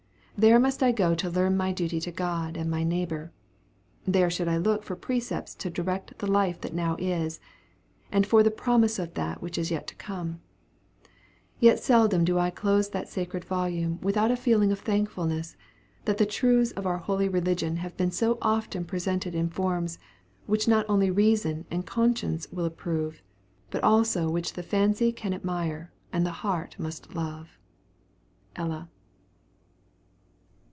There 0.43 0.57
must 0.59 0.81
I 0.81 0.91
go 0.91 1.13
to 1.13 1.29
learn 1.29 1.55
my 1.55 1.71
duty 1.71 1.99
to 2.01 2.11
God 2.11 2.57
and 2.57 2.67
my 2.67 2.83
neighbor. 2.83 3.31
There 4.07 4.31
should 4.31 4.47
I 4.47 4.57
look 4.57 4.81
for 4.83 4.95
precepts 4.95 5.53
to 5.53 5.69
direct 5.69 6.17
the 6.17 6.25
life 6.25 6.61
that 6.61 6.73
now 6.73 6.95
is, 6.97 7.39
and 8.11 8.25
for 8.25 8.41
the 8.41 8.49
promise 8.49 8.97
of 8.97 9.13
that 9.13 9.43
which 9.43 9.59
is 9.59 9.69
to 9.69 9.95
come; 9.99 10.41
yet 11.59 11.77
seldom 11.77 12.25
do 12.25 12.39
I 12.39 12.49
close 12.49 12.89
that 12.89 13.07
sacred 13.07 13.45
volume 13.45 13.99
without 14.01 14.31
a 14.31 14.35
feeling 14.35 14.71
of 14.71 14.79
thankfulness, 14.79 15.55
that 16.05 16.17
the 16.17 16.25
truths 16.25 16.71
of 16.71 16.87
our 16.87 16.97
holy 16.97 17.29
religion 17.29 17.75
have 17.75 17.95
been 17.95 18.09
so 18.09 18.39
often 18.41 18.83
presented 18.83 19.35
in 19.35 19.47
forms 19.47 19.99
which 20.47 20.67
not 20.67 20.87
only 20.89 21.11
reason 21.11 21.67
and 21.69 21.85
conscience 21.85 22.47
will 22.51 22.65
approve, 22.65 23.21
but 23.69 23.83
also 23.83 24.27
which 24.27 24.53
the 24.53 24.63
fancy 24.63 25.11
can 25.11 25.35
admire 25.35 25.93
and 26.11 26.25
the 26.25 26.31
heart 26.41 26.75
must 26.79 27.13
love. 27.13 27.59
ELLA. 28.55 28.89